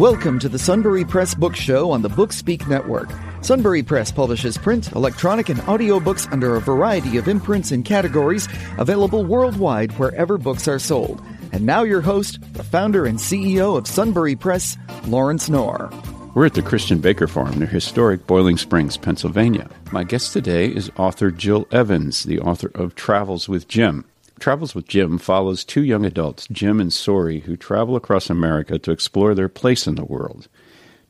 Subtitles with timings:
[0.00, 3.10] Welcome to the Sunbury Press Book Show on the Bookspeak Network.
[3.42, 9.22] Sunbury Press publishes print, electronic, and audiobooks under a variety of imprints and categories available
[9.26, 11.22] worldwide wherever books are sold.
[11.52, 15.90] And now your host, the founder and CEO of Sunbury Press, Lawrence Knorr.
[16.34, 19.68] We're at the Christian Baker Farm near historic Boiling Springs, Pennsylvania.
[19.92, 24.06] My guest today is author Jill Evans, the author of Travels with Jim.
[24.40, 28.90] Travels with Jim follows two young adults, Jim and Sorrie, who travel across America to
[28.90, 30.48] explore their place in the world.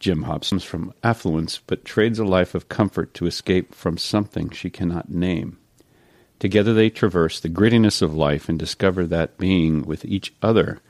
[0.00, 4.68] Jim hops from affluence, but trades a life of comfort to escape from something she
[4.68, 5.58] cannot name.
[6.40, 10.80] Together they traverse the grittiness of life and discover that being with each other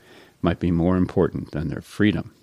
[0.41, 2.33] might be more important than their freedom.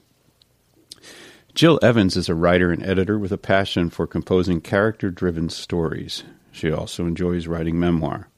[1.56, 6.22] Jill Evans is a writer and editor with a passion for composing character driven stories.
[6.52, 8.28] She also enjoys writing memoir.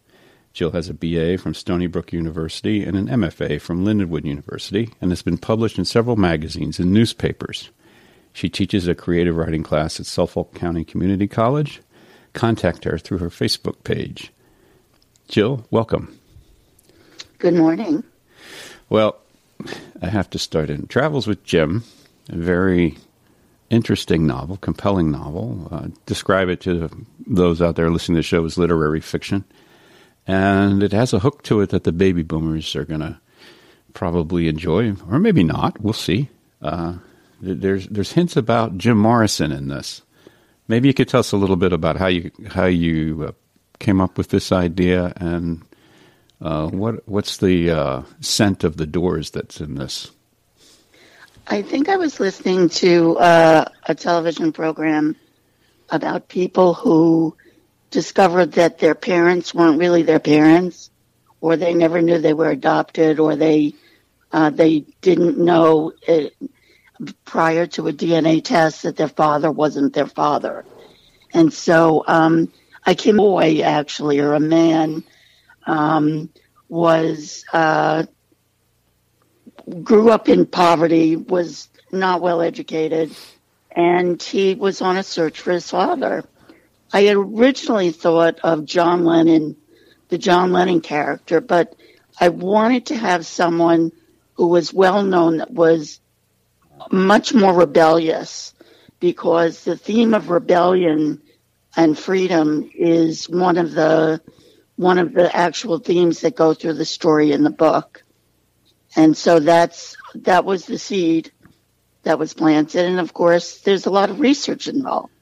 [0.53, 5.11] Jill has a BA from Stony Brook University and an MFA from Lindenwood University and
[5.11, 7.71] has been published in several magazines and newspapers.
[8.33, 11.81] She teaches a creative writing class at Suffolk County Community College.
[12.33, 14.33] Contact her through her Facebook page.
[15.29, 16.19] Jill, welcome.
[17.39, 18.03] Good morning.
[18.89, 19.19] Well,
[20.03, 21.85] I have to start in Travels with Jim,
[22.29, 22.99] a very
[23.69, 25.69] interesting novel, compelling novel.
[25.71, 26.91] Uh, describe it to
[27.27, 29.45] those out there listening to the show as literary fiction
[30.31, 33.19] and it has a hook to it that the baby boomers are going to
[33.95, 35.81] probably enjoy, or maybe not.
[35.81, 36.29] We'll see.
[36.63, 36.99] Uh,
[37.41, 40.03] there's there's hints about Jim Morrison in this.
[40.69, 43.33] Maybe you could tell us a little bit about how you how you uh,
[43.81, 45.63] came up with this idea and
[46.41, 50.13] uh, what what's the uh, scent of the doors that's in this.
[51.49, 55.17] I think I was listening to uh, a television program
[55.89, 57.35] about people who
[57.91, 60.91] discovered that their parents weren't really their parents,
[61.41, 63.75] or they never knew they were adopted, or they
[64.33, 66.35] uh, they didn't know it,
[67.25, 70.65] prior to a DNA test that their father wasn't their father.
[71.33, 72.53] And so um,
[72.85, 75.05] I came boy actually, or a man,
[75.67, 76.31] um,
[76.69, 78.05] was uh,
[79.83, 83.15] grew up in poverty, was not well educated,
[83.71, 86.25] and he was on a search for his father.
[86.93, 89.57] I originally thought of John Lennon,
[90.09, 91.77] the John Lennon character, but
[92.21, 93.93] I wanted to have someone
[94.35, 96.01] who was well known that was
[96.91, 98.55] much more rebellious
[98.99, 101.23] because the theme of rebellion
[101.77, 104.21] and freedom is one of the
[104.77, 108.03] one of the actual themes that go through the story in the book.
[108.97, 111.31] And so that's that was the seed
[112.03, 115.13] that was planted and of course there's a lot of research involved.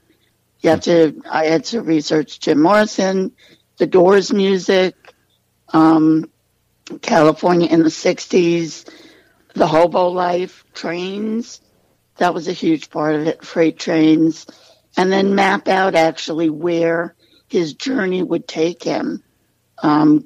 [0.61, 3.33] You have to, I had to research Jim Morrison,
[3.77, 4.95] the Doors music,
[5.73, 6.31] um,
[7.01, 8.89] California in the 60s,
[9.55, 11.61] the hobo life, trains.
[12.17, 14.47] That was a huge part of it, freight trains.
[14.97, 17.15] And then map out actually where
[17.49, 19.23] his journey would take him
[19.81, 20.25] um,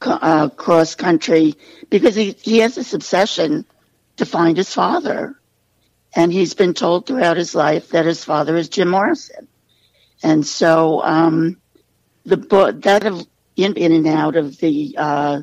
[0.00, 1.54] uh, cross country
[1.90, 3.66] because he, he has this obsession
[4.16, 5.38] to find his father.
[6.16, 9.48] And he's been told throughout his life that his father is Jim Morrison.
[10.24, 11.58] And so um,
[12.24, 13.04] the book that
[13.56, 15.42] in, in and out of the uh,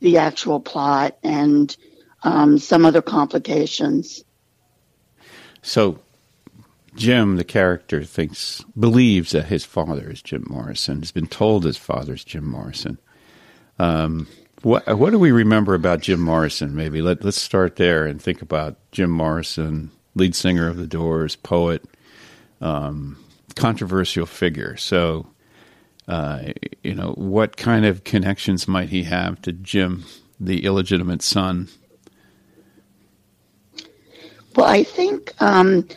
[0.00, 1.76] the actual plot and
[2.24, 4.24] um, some other complications.
[5.60, 6.00] So
[6.96, 11.00] Jim, the character, thinks believes that his father is Jim Morrison.
[11.00, 12.96] Has been told his father is Jim Morrison.
[13.78, 14.28] Um,
[14.62, 16.74] what what do we remember about Jim Morrison?
[16.74, 21.36] Maybe let let's start there and think about Jim Morrison, lead singer of the Doors,
[21.36, 21.84] poet,
[22.62, 23.22] um,
[23.54, 24.76] controversial figure.
[24.76, 25.26] So,
[26.08, 26.52] uh,
[26.82, 30.04] you know, what kind of connections might he have to Jim,
[30.40, 31.68] the illegitimate son?
[34.54, 35.88] Well, I think um,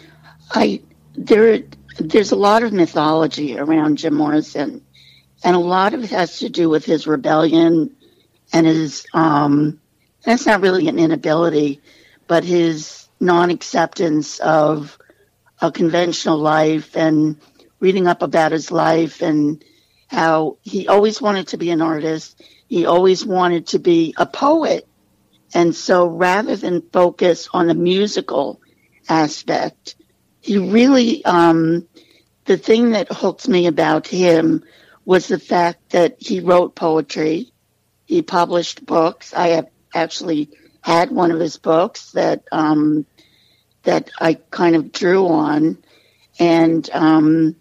[0.52, 0.82] I
[1.16, 1.60] there
[2.00, 4.82] there's a lot of mythology around Jim Morrison,
[5.44, 7.96] and a lot of it has to do with his rebellion
[8.54, 9.80] and his um,
[10.24, 11.81] that's not really an inability,
[12.28, 14.98] but his non-acceptance of
[15.62, 17.38] a conventional life and
[17.80, 19.63] reading up about his life and
[20.07, 22.42] how he always wanted to be an artist.
[22.68, 24.88] He always wanted to be a poet.
[25.54, 28.62] And so rather than focus on the musical
[29.07, 29.96] aspect,
[30.42, 31.88] he really, um,
[32.46, 34.63] the thing that hooked me about him
[35.06, 37.51] was the fact that he wrote poetry.
[38.06, 39.34] He published books.
[39.34, 40.50] I have actually
[40.81, 43.06] had one of his books that, um,
[43.86, 45.78] that I kind of drew on.
[46.38, 47.56] And um,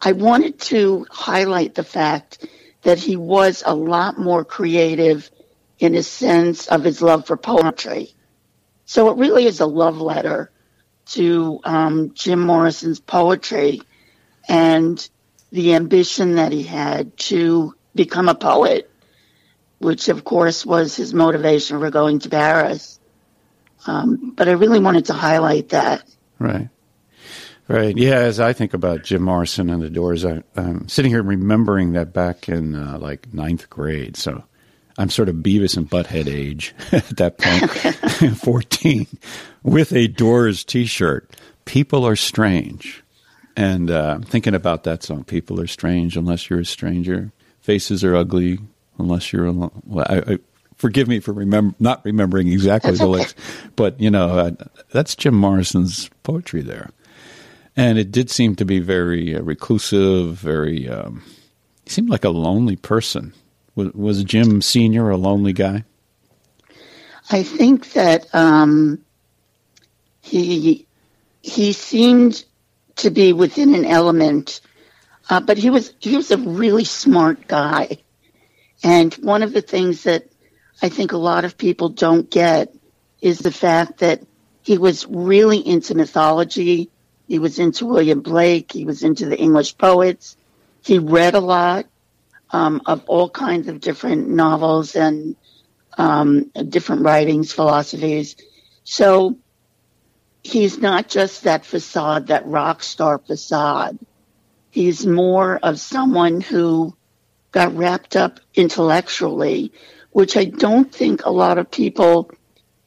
[0.00, 2.46] I wanted to highlight the fact
[2.82, 5.30] that he was a lot more creative
[5.78, 8.14] in his sense of his love for poetry.
[8.84, 10.50] So it really is a love letter
[11.06, 13.82] to um, Jim Morrison's poetry
[14.48, 15.08] and
[15.50, 18.90] the ambition that he had to become a poet,
[19.78, 22.99] which of course was his motivation for going to Paris.
[23.86, 26.04] Um, but I really wanted to highlight that.
[26.38, 26.68] Right.
[27.68, 27.96] Right.
[27.96, 28.18] Yeah.
[28.18, 32.12] As I think about Jim Morrison and the Doors, I, am sitting here remembering that
[32.12, 34.16] back in uh, like ninth grade.
[34.16, 34.42] So
[34.98, 39.06] I'm sort of Beavis and Butthead age at that point, 14,
[39.62, 41.34] with a Doors T-shirt.
[41.64, 43.02] People are strange,
[43.56, 45.24] and uh, thinking about that song.
[45.24, 47.32] People are strange unless you're a stranger.
[47.60, 48.58] Faces are ugly
[48.98, 49.82] unless you're alone.
[49.86, 50.38] Well, I, I,
[50.80, 53.34] forgive me for remember not remembering exactly the lyrics,
[53.76, 54.50] but you know uh,
[54.90, 56.90] that's Jim Morrison's poetry there,
[57.76, 60.38] and it did seem to be very uh, reclusive.
[60.38, 61.22] Very, um,
[61.84, 63.34] he seemed like a lonely person.
[63.74, 65.84] Was, was Jim Senior a lonely guy?
[67.30, 69.04] I think that um,
[70.22, 70.86] he
[71.42, 72.44] he seemed
[72.96, 74.62] to be within an element,
[75.28, 77.98] uh, but he was he was a really smart guy,
[78.82, 80.26] and one of the things that
[80.82, 82.74] I think a lot of people don't get
[83.20, 84.22] is the fact that
[84.62, 86.90] he was really into mythology.
[87.28, 88.72] He was into William Blake.
[88.72, 90.36] He was into the English poets.
[90.82, 91.86] He read a lot
[92.50, 95.36] um, of all kinds of different novels and
[95.98, 98.36] um, different writings, philosophies.
[98.84, 99.36] So
[100.42, 103.98] he's not just that facade, that rock star facade.
[104.70, 106.96] He's more of someone who
[107.52, 109.72] got wrapped up intellectually
[110.10, 112.30] which I don't think a lot of people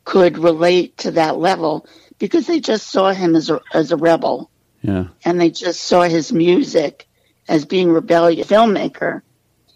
[0.03, 1.87] could relate to that level
[2.19, 4.49] because they just saw him as a, as a rebel.
[4.81, 5.07] Yeah.
[5.23, 7.07] And they just saw his music
[7.47, 9.21] as being rebellious filmmaker.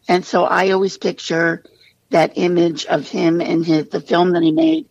[0.08, 1.64] And so I always picture
[2.10, 4.88] that image of him in his, the film that he made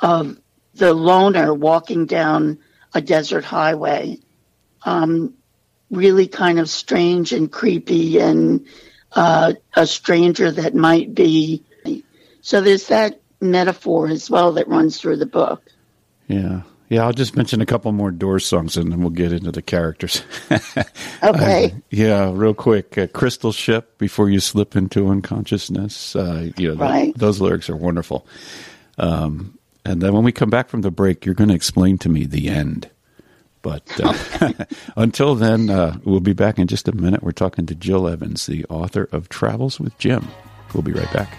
[0.00, 0.38] of
[0.74, 2.58] the loner walking down
[2.94, 4.18] a desert highway.
[4.82, 5.34] Um,
[5.90, 8.66] really kind of strange and creepy and
[9.12, 11.64] uh, a stranger that might be
[12.40, 15.62] so there's that metaphor as well that runs through the book.
[16.26, 16.62] Yeah.
[16.88, 19.60] Yeah, I'll just mention a couple more Doors songs and then we'll get into the
[19.60, 20.22] characters.
[21.22, 21.64] okay.
[21.66, 22.96] Uh, yeah, real quick.
[22.96, 26.16] Uh, Crystal Ship, Before You Slip Into Unconsciousness.
[26.16, 27.12] Uh, you know, right.
[27.12, 28.26] the, those lyrics are wonderful.
[28.96, 32.08] Um, and then when we come back from the break, you're going to explain to
[32.08, 32.88] me the end.
[33.60, 34.64] But uh,
[34.96, 37.22] until then, uh, we'll be back in just a minute.
[37.22, 40.26] We're talking to Jill Evans, the author of Travels with Jim.
[40.72, 41.36] We'll be right back.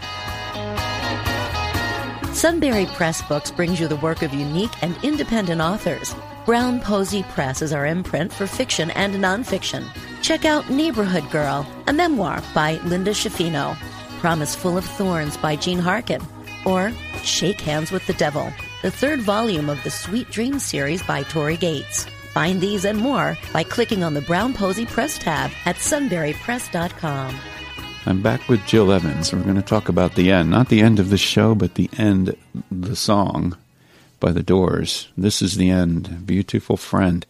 [2.39, 6.15] Sunbury Press Books brings you the work of unique and independent authors.
[6.45, 9.86] Brown Posey Press is our imprint for fiction and nonfiction.
[10.21, 13.75] Check out Neighborhood Girl, a memoir by Linda Schifino,
[14.21, 16.21] Promise Full of Thorns by Jean Harkin,
[16.65, 16.94] or
[17.24, 18.53] Shake Hands with the Devil,
[18.83, 22.06] the third volume of the Sweet Dreams series by Tori Gates.
[22.33, 27.58] Find these and more by clicking on the Brown Posey Press tab at sunburypress.com.
[28.09, 29.31] I'm back with Jill Evans.
[29.31, 31.91] We're going to talk about the end, not the end of the show, but the
[31.95, 32.35] end,
[32.71, 33.56] the song
[34.19, 35.09] by the Doors.
[35.15, 37.23] This is the end, beautiful friend.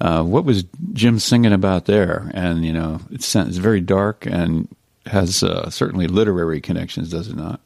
[0.00, 2.32] Uh, what was Jim singing about there?
[2.34, 4.66] And you know, it's, it's very dark and
[5.06, 7.60] has uh, certainly literary connections, does it not?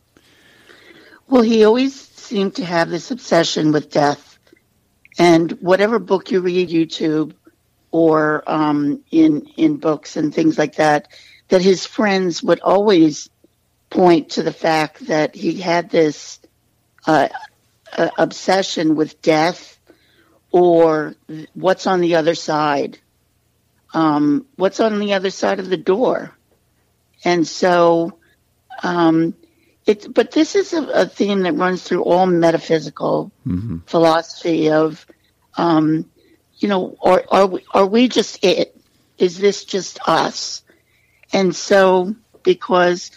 [1.29, 4.39] Well, he always seemed to have this obsession with death,
[5.19, 7.33] and whatever book you read, YouTube,
[7.93, 11.09] or um, in in books and things like that,
[11.49, 13.31] that his friends would always
[13.91, 16.41] point to the fact that he had this
[17.07, 17.29] uh,
[17.97, 19.79] uh, obsession with death
[20.51, 21.15] or
[21.55, 22.99] what's on the other side.
[23.95, 26.33] Um, what's on the other side of the door?
[27.25, 28.19] And so,
[28.83, 29.35] um,
[29.87, 33.79] it, but this is a, a, theme that runs through all metaphysical mm-hmm.
[33.87, 35.07] philosophy of,
[35.57, 36.11] um,
[36.59, 38.77] you know, are, are we, are we just it?
[39.17, 40.63] Is this just us?
[41.33, 43.11] And so, because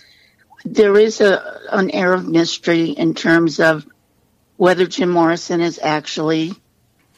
[0.66, 3.88] there is a, an air of mystery in terms of
[4.58, 6.54] whether Jim Morrison is actually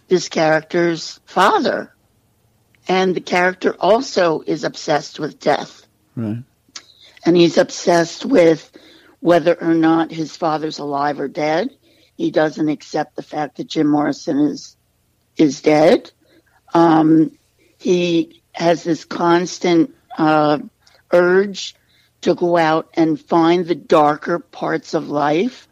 [0.08, 1.94] this character's father.
[2.88, 5.86] And the character also is obsessed with death.
[6.16, 6.44] Right.
[7.26, 8.72] And he's obsessed with
[9.22, 11.70] whether or not his father's alive or dead.
[12.18, 14.76] He doesn't accept the fact that Jim Morrison is
[15.38, 16.12] is dead.
[16.74, 17.38] Um,
[17.78, 20.60] he has this constant uh,
[21.14, 21.76] urge
[22.22, 25.68] to go out and find the darker parts of life.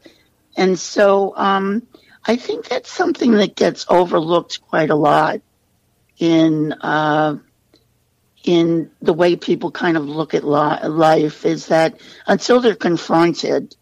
[0.58, 1.88] And so um,
[2.26, 5.42] I think that's something that gets overlooked quite a lot
[6.18, 7.38] in uh,
[8.44, 13.76] in the way people kind of look at li- life is that until they're confronted,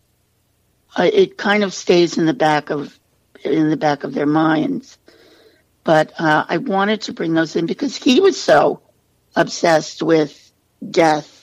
[0.98, 2.98] uh, it kind of stays in the back of
[3.44, 4.98] in the back of their minds.
[5.84, 8.82] But uh, I wanted to bring those in because he was so
[9.36, 10.52] obsessed with
[10.90, 11.37] death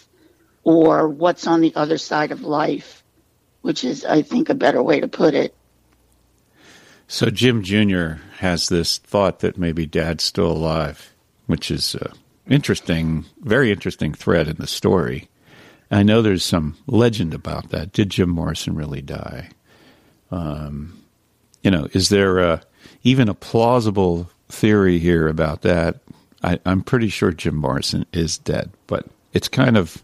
[0.64, 3.04] or what's on the other side of life,
[3.60, 5.54] which is, I think, a better way to put it.
[7.06, 8.14] So Jim Jr.
[8.38, 11.14] has this thought that maybe Dad's still alive,
[11.46, 12.12] which is an
[12.48, 15.28] interesting, very interesting thread in the story.
[15.90, 17.92] I know there's some legend about that.
[17.92, 19.50] Did Jim Morrison really die?
[20.30, 21.04] Um,
[21.62, 22.62] you know, is there a,
[23.02, 26.00] even a plausible theory here about that?
[26.42, 30.02] I, I'm pretty sure Jim Morrison is dead, but it's kind of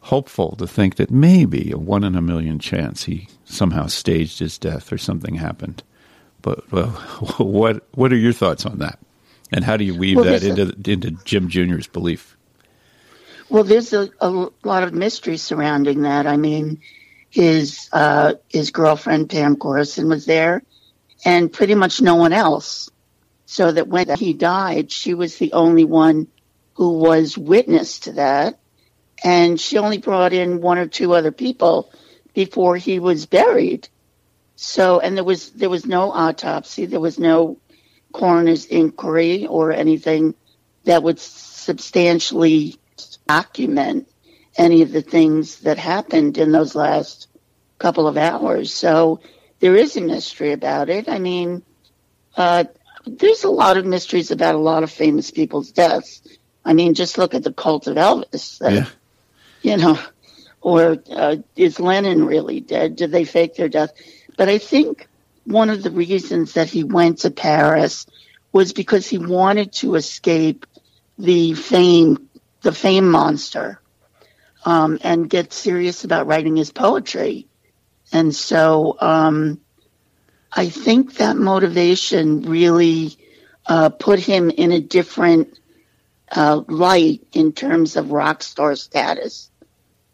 [0.00, 4.58] hopeful to think that maybe a one in a million chance he somehow staged his
[4.58, 5.82] death or something happened.
[6.42, 6.88] But well,
[7.38, 8.98] what what are your thoughts on that?
[9.52, 12.36] And how do you weave well, that into a, into Jim Jr.'s belief?
[13.48, 16.26] Well, there's a, a, lot of mystery surrounding that.
[16.26, 16.80] I mean,
[17.30, 20.62] his uh, his girlfriend Pam Courson was there,
[21.24, 22.90] and pretty much no one else.
[23.46, 26.28] So that when he died, she was the only one
[26.74, 28.59] who was witness to that,
[29.22, 31.92] and she only brought in one or two other people
[32.34, 33.88] before he was buried.
[34.56, 37.58] So, and there was there was no autopsy, there was no
[38.12, 40.34] coroner's inquiry or anything
[40.84, 42.76] that would substantially
[43.26, 44.08] document
[44.56, 47.28] any of the things that happened in those last
[47.78, 48.72] couple of hours.
[48.72, 49.20] So
[49.60, 51.08] there is a mystery about it.
[51.08, 51.62] I mean,
[52.36, 52.64] uh,
[53.06, 56.22] there's a lot of mysteries about a lot of famous people's deaths.
[56.64, 58.60] I mean, just look at the cult of Elvis.
[58.60, 58.86] Yeah.
[59.62, 59.98] You know,
[60.60, 62.96] or uh, is Lennon really dead?
[62.96, 63.92] Did they fake their death?
[64.36, 65.08] But I think
[65.44, 68.06] one of the reasons that he went to Paris
[68.52, 70.66] was because he wanted to escape
[71.18, 72.28] the fame,
[72.62, 73.80] the fame monster,
[74.64, 77.46] um, and get serious about writing his poetry.
[78.12, 79.60] And so um,
[80.52, 83.16] I think that motivation really
[83.66, 85.58] uh, put him in a different
[86.30, 89.49] uh, light in terms of rock star status.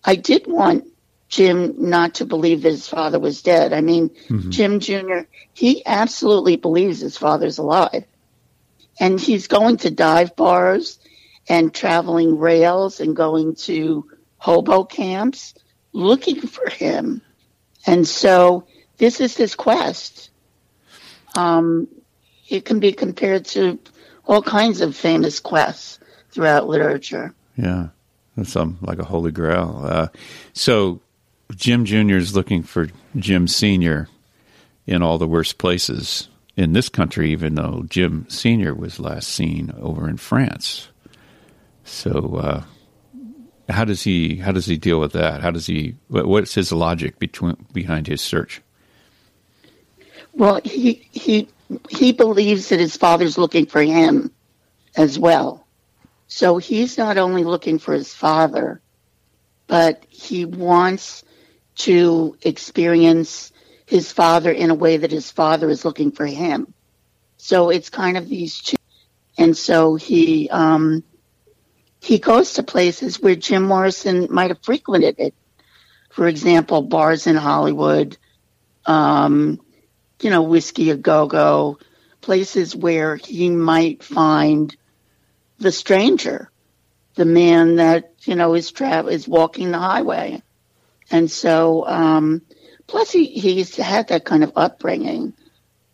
[0.06, 0.84] I did want
[1.28, 3.72] Jim not to believe that his father was dead.
[3.72, 4.50] I mean, mm-hmm.
[4.50, 5.22] Jim Jr.,
[5.52, 8.04] he absolutely believes his father's alive.
[8.98, 10.98] And he's going to dive bars
[11.48, 14.08] and traveling rails and going to
[14.38, 15.54] hobo camps
[15.92, 17.22] looking for him.
[17.86, 18.66] And so
[18.98, 20.30] this is his quest.
[21.36, 21.88] Um,
[22.48, 23.78] it can be compared to
[24.24, 25.98] all kinds of famous quests
[26.30, 27.34] throughout literature.
[27.56, 27.88] Yeah,
[28.56, 29.80] um, like a holy grail.
[29.84, 30.08] Uh,
[30.52, 31.00] so
[31.54, 32.16] Jim Jr.
[32.16, 34.08] is looking for Jim Sr.
[34.86, 38.74] in all the worst places in this country, even though Jim Sr.
[38.74, 40.88] was last seen over in France.
[41.84, 42.64] So, uh,
[43.68, 45.42] how does he how does he deal with that?
[45.42, 48.62] How does he what's his logic between behind his search?
[50.32, 51.48] Well, he he
[51.88, 54.30] he believes that his father's looking for him
[54.96, 55.65] as well.
[56.28, 58.80] So he's not only looking for his father,
[59.66, 61.24] but he wants
[61.76, 63.52] to experience
[63.86, 66.72] his father in a way that his father is looking for him.
[67.36, 68.76] So it's kind of these two.
[69.38, 71.04] And so he, um,
[72.00, 75.34] he goes to places where Jim Morrison might have frequented it.
[76.10, 78.16] For example, bars in Hollywood,
[78.86, 79.60] um,
[80.22, 81.78] you know, Whisky a Go Go,
[82.20, 84.74] places where he might find
[85.58, 86.50] the stranger,
[87.14, 90.42] the man that, you know, is tra- is walking the highway.
[91.10, 92.42] And so, um,
[92.86, 95.34] plus he, he's had that kind of upbringing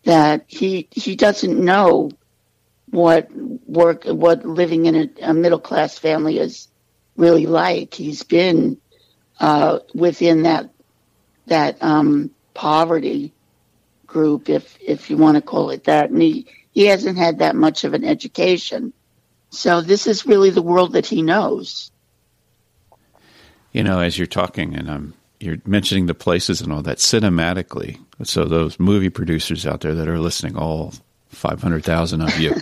[0.03, 2.11] that he, he doesn't know
[2.89, 6.67] what work, what living in a, a middle class family is
[7.15, 7.93] really like.
[7.93, 8.79] He's been,
[9.39, 10.69] uh, within that,
[11.47, 13.33] that, um, poverty
[14.05, 16.09] group, if, if you want to call it that.
[16.09, 18.93] And he, he hasn't had that much of an education.
[19.53, 21.91] So this is really the world that he knows
[23.73, 27.99] you know, as you're talking and I'm you're mentioning the places and all that cinematically.
[28.23, 30.93] So those movie producers out there that are listening, all
[31.29, 32.55] five hundred thousand of you,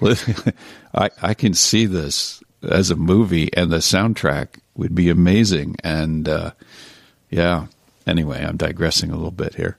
[0.94, 5.76] I I can see this as a movie, and the soundtrack would be amazing.
[5.84, 6.52] And uh,
[7.28, 7.66] yeah,
[8.06, 9.76] anyway, I'm digressing a little bit here.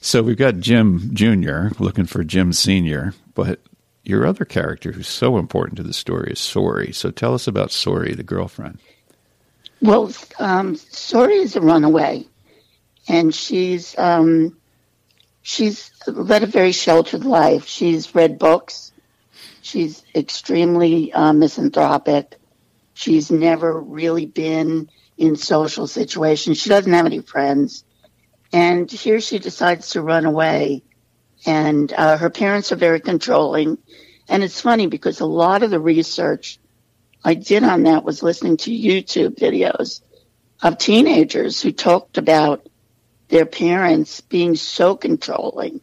[0.00, 1.68] So we've got Jim Jr.
[1.78, 3.60] looking for Jim Sr., but
[4.06, 6.94] your other character who's so important to the story is Sorrie.
[6.94, 8.78] So tell us about Sorrie, the girlfriend.
[9.82, 12.24] Well, um, Sorrie is a runaway,
[13.08, 14.56] and she's um,
[15.42, 17.66] she's led a very sheltered life.
[17.66, 18.92] She's read books.
[19.60, 22.36] She's extremely uh, misanthropic.
[22.94, 26.58] She's never really been in social situations.
[26.58, 27.84] She doesn't have any friends,
[28.52, 30.84] and here she decides to run away
[31.44, 33.78] And uh, her parents are very controlling.
[34.28, 36.58] And it's funny because a lot of the research
[37.24, 40.00] I did on that was listening to YouTube videos
[40.62, 42.68] of teenagers who talked about
[43.28, 45.80] their parents being so controlling.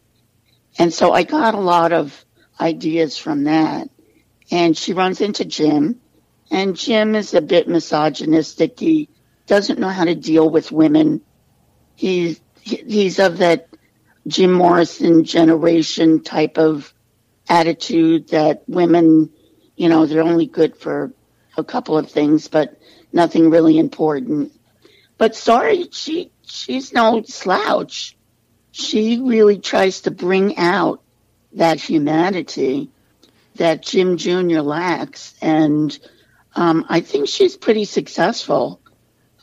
[0.79, 2.25] And so I got a lot of
[2.59, 3.89] ideas from that.
[4.51, 5.99] And she runs into Jim,
[6.51, 8.79] and Jim is a bit misogynistic.
[8.79, 9.09] He
[9.47, 11.21] doesn't know how to deal with women.
[11.95, 13.67] He's he's of that
[14.27, 16.93] Jim Morrison generation type of
[17.49, 19.29] attitude that women,
[19.75, 21.13] you know, they're only good for
[21.57, 22.79] a couple of things, but
[23.11, 24.51] nothing really important.
[25.17, 28.17] But Sorrie, she she's no slouch.
[28.71, 31.01] She really tries to bring out
[31.53, 32.89] that humanity
[33.55, 34.61] that Jim Jr.
[34.61, 35.97] lacks, and
[36.55, 38.79] um, I think she's pretty successful.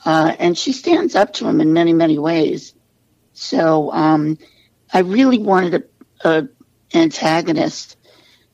[0.04, 2.74] Uh, and she stands up to him in many, many ways.
[3.34, 4.38] So um,
[4.92, 5.88] I really wanted
[6.24, 6.48] a, a
[6.94, 7.96] antagonist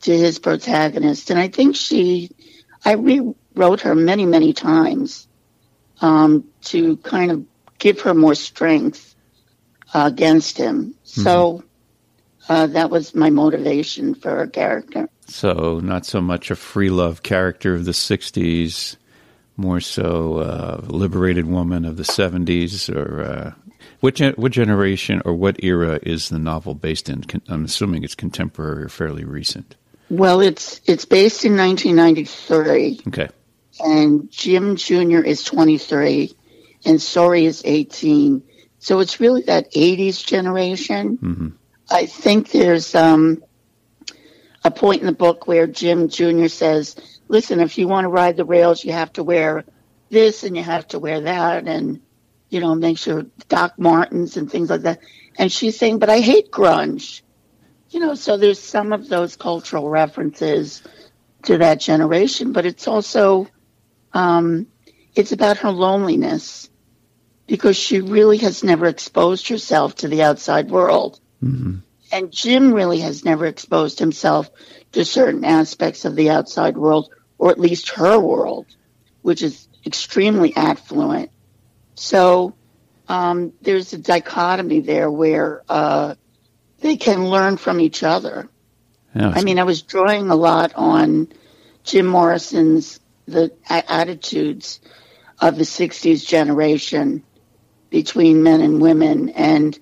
[0.03, 2.31] to his protagonist, and I think she,
[2.85, 5.27] I rewrote her many, many times
[6.01, 7.45] um, to kind of
[7.79, 9.15] give her more strength
[9.95, 10.95] uh, against him.
[11.05, 11.23] Mm-hmm.
[11.23, 11.65] So
[12.49, 15.09] uh, that was my motivation for her character.
[15.27, 18.97] So not so much a free love character of the '60s,
[19.57, 23.66] more so a liberated woman of the '70s, or uh,
[24.01, 27.25] what what generation or what era is the novel based in?
[27.49, 29.77] I'm assuming it's contemporary or fairly recent.
[30.11, 33.03] Well, it's it's based in 1993.
[33.09, 33.29] Okay.
[33.81, 35.21] And Jim Jr.
[35.21, 36.35] is 23,
[36.87, 38.43] and Sorrie is 18.
[38.79, 41.19] So it's really that 80s generation.
[41.19, 41.49] Mm-hmm.
[41.91, 43.45] I think there's um,
[44.65, 46.47] a point in the book where Jim Jr.
[46.47, 46.97] says,
[47.29, 49.65] "Listen, if you want to ride the rails, you have to wear
[50.09, 52.01] this and you have to wear that, and
[52.49, 55.01] you know, make sure Doc Martens and things like that."
[55.39, 57.23] And she's saying, "But I hate grunge."
[57.91, 60.83] You know, so there's some of those cultural references
[61.45, 63.49] to that generation, but it's also
[64.13, 64.67] um,
[65.15, 66.69] it's about her loneliness
[67.47, 71.21] because she really has never exposed herself to the outside world.
[71.43, 71.77] Mm-hmm.
[72.13, 74.51] And Jim really has never exposed himself
[74.93, 78.67] to certain aspects of the outside world, or at least her world,
[79.23, 81.31] which is extremely affluent.
[81.97, 82.55] So
[83.09, 86.15] um, there's a dichotomy there where uh,
[86.81, 88.49] they can learn from each other.
[89.15, 91.33] Yeah, I mean, I was drawing a lot on
[91.85, 94.81] Jim Morrison's the attitudes
[95.41, 97.25] of the 60s generation
[97.91, 99.79] between men and women and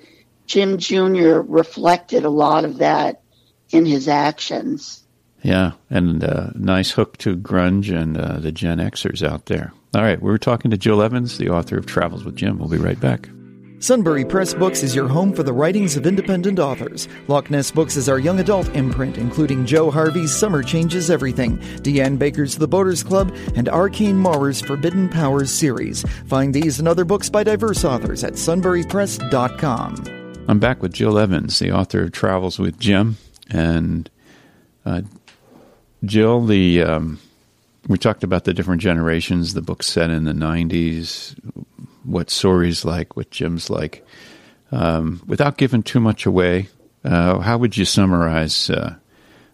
[0.46, 1.40] Jim Jr.
[1.40, 3.22] reflected a lot of that
[3.70, 5.04] in his actions.
[5.42, 9.72] Yeah, and uh, nice hook to grunge and uh, the Gen Xers out there.
[9.94, 12.58] All right, we were talking to Jill Evans, the author of Travels with Jim.
[12.58, 13.28] We'll be right back.
[13.78, 17.06] Sunbury Press Books is your home for the writings of independent authors.
[17.28, 22.18] Loch Ness Books is our young adult imprint, including Joe Harvey's Summer Changes Everything, Deanne
[22.18, 26.02] Baker's The Boaters Club, and Arcane Maurer's Forbidden Powers series.
[26.26, 30.44] Find these and other books by diverse authors at sunburypress.com.
[30.48, 33.18] I'm back with Jill Evans, the author of Travels with Jim.
[33.50, 34.08] And
[34.86, 35.02] uh,
[36.04, 37.18] Jill, the um,
[37.88, 41.36] we talked about the different generations, the book set in the 90s,
[42.04, 44.04] what Sorrie's like, what Jim's like.
[44.72, 46.68] Um, without giving too much away,
[47.04, 48.94] uh, how would you summarize uh,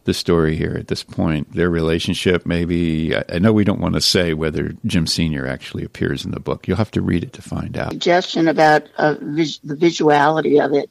[0.04, 1.52] the story here at this point?
[1.52, 3.14] Their relationship, maybe.
[3.14, 6.40] I, I know we don't want to say whether Jim Senior actually appears in the
[6.40, 6.68] book.
[6.68, 7.90] You'll have to read it to find out.
[7.90, 10.88] Suggestion about uh, vis- the visuality of it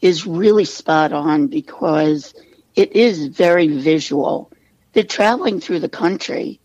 [0.00, 2.34] is really spot on because
[2.74, 4.50] it is very visual.
[4.94, 6.60] They're traveling through the country.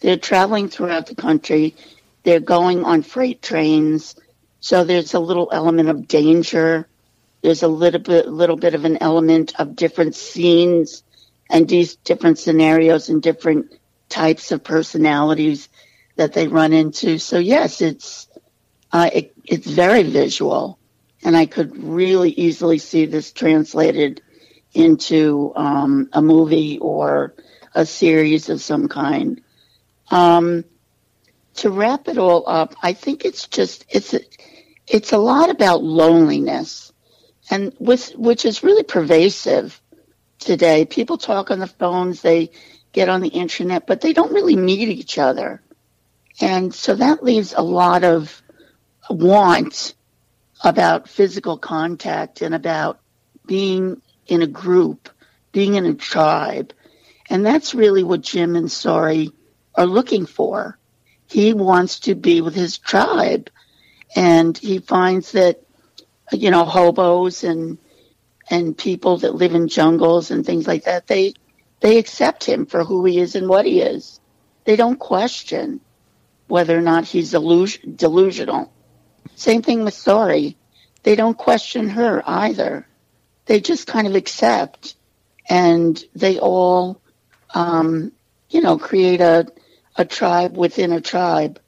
[0.00, 1.74] They're traveling throughout the country.
[2.22, 4.16] They're going on freight trains.
[4.60, 6.88] So there's a little element of danger.
[7.42, 11.02] There's a little bit, little bit of an element of different scenes
[11.48, 13.74] and these different scenarios and different
[14.08, 15.68] types of personalities
[16.16, 17.18] that they run into.
[17.18, 18.28] So yes, it's
[18.92, 20.78] uh, it, it's very visual,
[21.22, 24.20] and I could really easily see this translated
[24.74, 27.34] into um, a movie or
[27.74, 29.40] a series of some kind.
[30.10, 30.64] Um,
[31.54, 34.20] to wrap it all up, I think it's just it's a,
[34.86, 36.92] it's a lot about loneliness,
[37.50, 39.80] and with, which is really pervasive
[40.38, 40.84] today.
[40.84, 42.50] People talk on the phones, they
[42.92, 45.62] get on the internet, but they don't really meet each other.
[46.40, 48.42] And so that leaves a lot of
[49.08, 49.94] want
[50.62, 53.00] about physical contact and about
[53.46, 55.08] being in a group,
[55.52, 56.72] being in a tribe.
[57.28, 59.32] And that's really what Jim and Sorrie
[59.80, 60.78] are looking for.
[61.26, 63.50] He wants to be with his tribe.
[64.14, 65.62] And he finds that,
[66.32, 67.78] you know, hobos and
[68.50, 71.34] and people that live in jungles and things like that, they
[71.80, 74.20] they accept him for who he is and what he is.
[74.64, 75.80] They don't question
[76.48, 78.70] whether or not he's delus- delusional.
[79.36, 80.56] Same thing with Sorrie.
[81.04, 82.86] They don't question her either.
[83.46, 84.96] They just kind of accept,
[85.48, 87.00] and they all,
[87.54, 88.12] um,
[88.50, 89.46] you know, create a
[90.00, 91.60] a tribe within a tribe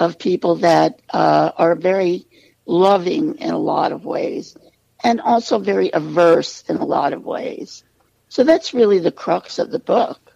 [0.00, 2.26] of people that uh, are very
[2.64, 4.56] loving in a lot of ways
[5.04, 7.84] and also very averse in a lot of ways.
[8.30, 10.32] So that's really the crux of the book.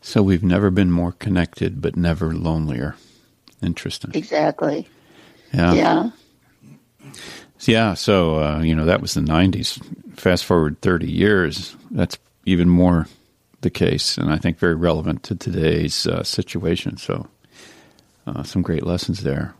[0.00, 2.96] So we've never been more connected, but never lonelier.
[3.62, 4.10] Interesting.
[4.14, 4.88] Exactly.
[5.54, 5.74] Yeah.
[5.74, 6.10] Yeah.
[7.60, 7.94] Yeah.
[7.94, 9.80] So, uh, you know, that was the 90s.
[10.18, 13.06] Fast forward 30 years, that's even more
[13.60, 16.96] the case, and I think very relevant to today's uh, situation.
[16.96, 17.26] So,
[18.26, 19.54] uh, some great lessons there.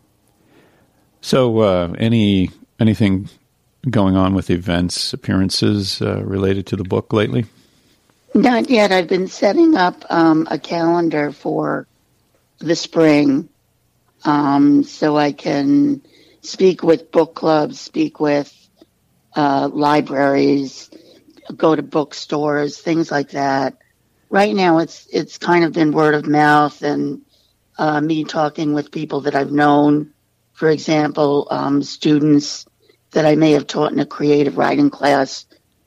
[1.20, 3.28] So, uh, any anything
[3.90, 7.46] going on with events, appearances uh, related to the book lately?
[8.34, 8.92] Not yet.
[8.92, 11.86] I've been setting up um, a calendar for
[12.58, 13.48] the spring
[14.24, 16.02] um, so I can
[16.42, 18.52] speak with book clubs, speak with
[19.36, 20.90] uh, libraries,
[21.56, 23.78] go to bookstores, things like that.
[24.30, 27.22] Right now, it's it's kind of been word of mouth and
[27.78, 30.12] uh, me talking with people that I've known.
[30.52, 32.66] For example, um, students
[33.12, 35.46] that I may have taught in a creative writing class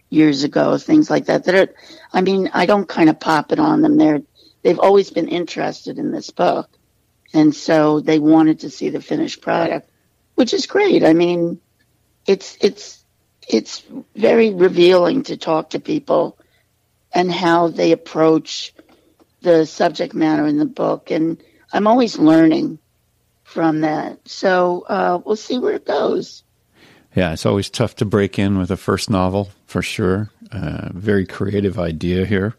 [0.10, 1.44] years ago, things like that.
[1.44, 1.76] That are,
[2.14, 3.98] I mean, I don't kind of pop it on them.
[3.98, 4.22] They're
[4.64, 6.70] they've always been interested in this book,
[7.34, 9.90] and so they wanted to see the finished product,
[10.34, 11.04] which is great.
[11.04, 11.62] I mean,
[12.26, 13.06] it's it's
[13.48, 13.84] it's
[14.16, 16.40] very revealing to talk to people
[17.14, 18.74] and how they approach
[19.42, 21.42] the subject matter in the book, and
[21.74, 22.80] I'm always learning
[23.44, 24.20] from that.
[24.28, 26.44] So uh, we'll see where it goes.
[27.16, 30.30] Yeah, it's always tough to break in with a first novel for sure.
[30.52, 32.56] Uh, very creative idea here,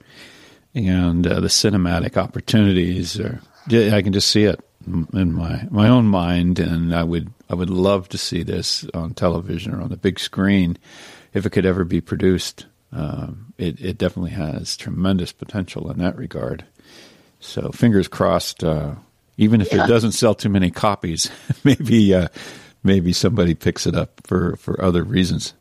[0.75, 3.41] and uh, the cinematic opportunities are.
[3.71, 7.71] I can just see it in my my own mind, and I would I would
[7.71, 10.79] love to see this on television or on the big screen
[11.33, 12.67] if it could ever be produced.
[12.93, 16.65] Um, it it definitely has tremendous potential in that regard.
[17.41, 18.63] So fingers crossed.
[18.63, 18.95] Uh,
[19.39, 19.85] even if yeah.
[19.85, 21.31] it doesn't sell too many copies,
[21.65, 22.29] maybe uh,
[22.83, 25.55] maybe somebody picks it up for, for other reasons.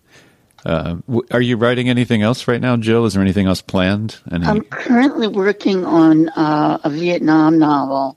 [0.63, 0.97] Uh,
[1.31, 3.05] are you writing anything else right now, Jill?
[3.05, 4.17] Is there anything else planned?
[4.31, 4.45] Any...
[4.45, 8.15] I'm currently working on uh, a Vietnam novel,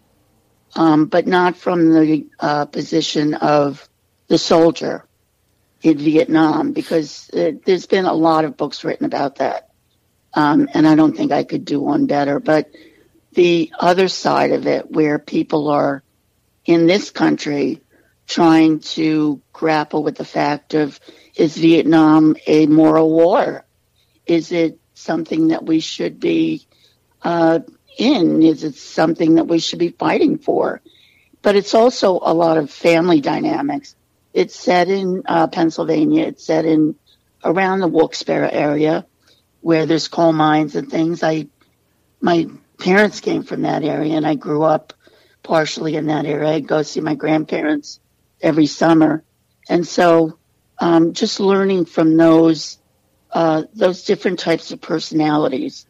[0.76, 3.88] um, but not from the uh, position of
[4.28, 5.06] the soldier
[5.84, 9.68] in Vietnam, because it, there's been a lot of books written about that,
[10.32, 12.40] um, and I don't think I could do one better.
[12.40, 12.70] But
[13.34, 16.02] the other side of it, where people are
[16.64, 17.82] in this country
[18.26, 20.98] trying to grapple with the fact of
[21.34, 23.66] is Vietnam a moral war?
[24.24, 26.66] Is it something that we should be
[27.20, 27.58] uh,
[27.98, 28.42] in?
[28.42, 30.80] Is it something that we should be fighting for?
[31.42, 33.96] But it's also a lot of family dynamics.
[34.34, 36.26] It's set in uh, Pennsylvania.
[36.26, 36.96] It's set in
[37.44, 39.06] around the Wilkes-Barre area
[39.60, 41.22] where there's coal mines and things.
[41.22, 41.46] I,
[42.20, 44.92] my parents came from that area and I grew up
[45.42, 46.50] partially in that area.
[46.50, 48.00] I'd go see my grandparents
[48.42, 49.22] every summer.
[49.68, 50.38] And so
[50.78, 52.78] um, just learning from those
[53.30, 55.86] uh, those different types of personalities,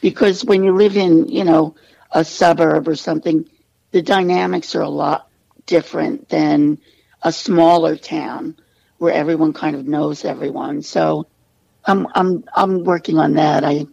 [0.00, 1.74] because when you live in you know
[2.10, 3.46] a suburb or something,
[3.90, 5.28] the dynamics are a lot
[5.66, 6.78] different than
[7.22, 8.56] a smaller town
[8.98, 10.82] where everyone kind of knows everyone.
[10.82, 11.26] So
[11.84, 13.64] I'm I'm I'm working on that.
[13.64, 13.86] I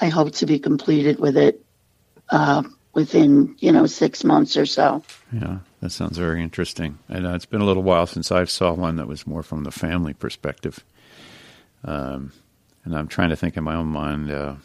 [0.00, 1.64] I hope to be completed with it
[2.30, 5.02] uh, within you know six months or so.
[5.32, 5.58] Yeah.
[5.86, 6.98] That sounds very interesting.
[7.08, 9.62] And uh, it's been a little while since I've saw one that was more from
[9.62, 10.84] the family perspective.
[11.84, 12.32] Um,
[12.84, 14.56] and I'm trying to think in my own mind uh,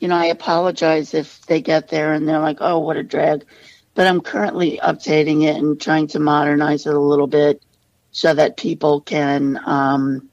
[0.00, 3.46] you know, I apologize if they get there and they're like, oh, what a drag.
[3.94, 7.62] But I'm currently updating it and trying to modernize it a little bit
[8.10, 10.28] so that people can, um,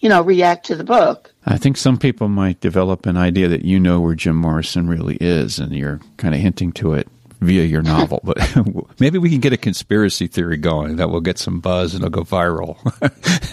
[0.00, 1.32] you know, react to the book.
[1.46, 5.16] I think some people might develop an idea that you know where Jim Morrison really
[5.20, 7.08] is, and you're kind of hinting to it
[7.40, 8.20] via your novel.
[8.24, 8.38] but
[9.00, 12.24] maybe we can get a conspiracy theory going that will get some buzz and it'll
[12.24, 12.76] go viral.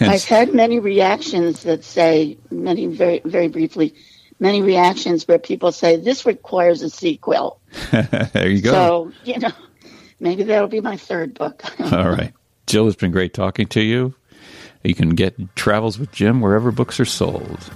[0.00, 3.94] I've had many reactions that say, many very, very briefly,
[4.38, 7.60] many reactions where people say this requires a sequel.
[7.90, 8.72] there you go.
[8.72, 9.52] So, you know,
[10.20, 11.62] maybe that'll be my third book.
[11.92, 12.32] All right.
[12.66, 14.14] Jill, it's been great talking to you.
[14.82, 17.70] You can get Travels with Jim wherever books are sold.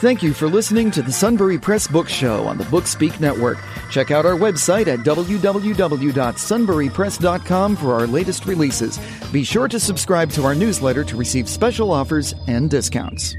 [0.00, 3.58] Thank you for listening to the Sunbury Press Book Show on the Bookspeak Network.
[3.90, 8.98] Check out our website at www.sunburypress.com for our latest releases.
[9.30, 13.36] Be sure to subscribe to our newsletter to receive special offers and discounts.